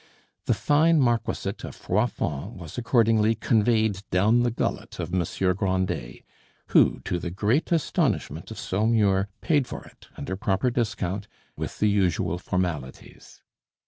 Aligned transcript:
The 0.45 0.55
fine 0.55 0.99
marquisate 0.99 1.63
of 1.63 1.75
Froidfond 1.75 2.53
was 2.57 2.75
accordingly 2.75 3.35
conveyed 3.35 4.01
down 4.09 4.41
the 4.41 4.49
gullet 4.49 4.97
of 4.99 5.13
Monsieur 5.13 5.53
Grandet, 5.53 6.23
who, 6.69 7.01
to 7.01 7.19
the 7.19 7.29
great 7.29 7.71
astonishment 7.71 8.49
of 8.49 8.57
Saumur, 8.57 9.27
paid 9.41 9.67
for 9.67 9.83
it, 9.85 10.07
under 10.17 10.35
proper 10.35 10.71
discount, 10.71 11.27
with 11.55 11.77
the 11.77 11.87
usual 11.91 12.39
formalities. 12.39 13.43